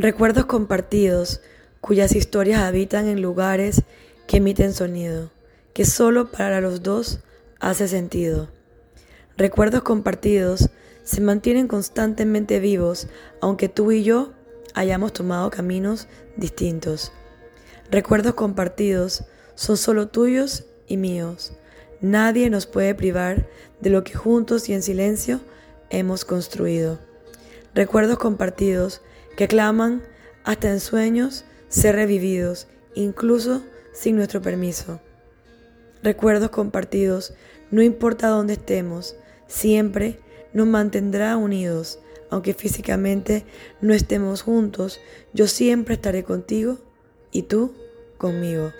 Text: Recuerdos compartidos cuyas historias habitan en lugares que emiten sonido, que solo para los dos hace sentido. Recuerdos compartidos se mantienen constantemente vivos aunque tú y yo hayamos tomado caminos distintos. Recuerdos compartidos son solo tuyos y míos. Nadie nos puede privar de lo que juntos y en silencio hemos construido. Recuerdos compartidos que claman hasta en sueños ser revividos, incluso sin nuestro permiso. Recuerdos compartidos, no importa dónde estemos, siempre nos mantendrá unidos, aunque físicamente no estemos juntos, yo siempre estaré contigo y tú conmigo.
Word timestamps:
Recuerdos 0.00 0.46
compartidos 0.46 1.40
cuyas 1.80 2.14
historias 2.14 2.60
habitan 2.60 3.08
en 3.08 3.20
lugares 3.20 3.82
que 4.28 4.36
emiten 4.36 4.72
sonido, 4.72 5.32
que 5.74 5.84
solo 5.84 6.30
para 6.30 6.60
los 6.60 6.84
dos 6.84 7.18
hace 7.58 7.88
sentido. 7.88 8.48
Recuerdos 9.36 9.82
compartidos 9.82 10.70
se 11.02 11.20
mantienen 11.20 11.66
constantemente 11.66 12.60
vivos 12.60 13.08
aunque 13.40 13.68
tú 13.68 13.90
y 13.90 14.04
yo 14.04 14.34
hayamos 14.72 15.12
tomado 15.12 15.50
caminos 15.50 16.06
distintos. 16.36 17.10
Recuerdos 17.90 18.34
compartidos 18.34 19.24
son 19.56 19.76
solo 19.76 20.06
tuyos 20.06 20.66
y 20.86 20.96
míos. 20.96 21.54
Nadie 22.00 22.50
nos 22.50 22.66
puede 22.66 22.94
privar 22.94 23.48
de 23.80 23.90
lo 23.90 24.04
que 24.04 24.14
juntos 24.14 24.68
y 24.68 24.74
en 24.74 24.82
silencio 24.84 25.40
hemos 25.90 26.24
construido. 26.24 27.00
Recuerdos 27.74 28.18
compartidos 28.18 29.02
que 29.38 29.46
claman 29.46 30.02
hasta 30.42 30.68
en 30.68 30.80
sueños 30.80 31.44
ser 31.68 31.94
revividos, 31.94 32.66
incluso 32.96 33.62
sin 33.92 34.16
nuestro 34.16 34.42
permiso. 34.42 35.00
Recuerdos 36.02 36.50
compartidos, 36.50 37.34
no 37.70 37.80
importa 37.80 38.26
dónde 38.26 38.54
estemos, 38.54 39.14
siempre 39.46 40.18
nos 40.52 40.66
mantendrá 40.66 41.36
unidos, 41.36 42.00
aunque 42.30 42.52
físicamente 42.52 43.44
no 43.80 43.94
estemos 43.94 44.42
juntos, 44.42 44.98
yo 45.32 45.46
siempre 45.46 45.94
estaré 45.94 46.24
contigo 46.24 46.78
y 47.30 47.42
tú 47.42 47.76
conmigo. 48.16 48.72